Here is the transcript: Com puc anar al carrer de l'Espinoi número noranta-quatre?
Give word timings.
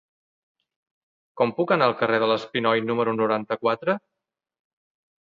Com 1.41 1.53
puc 1.59 1.75
anar 1.77 1.91
al 1.91 1.95
carrer 2.01 2.21
de 2.25 2.31
l'Espinoi 2.33 2.85
número 2.89 3.17
noranta-quatre? 3.23 4.01